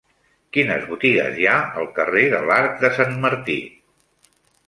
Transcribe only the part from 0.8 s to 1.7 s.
botigues hi ha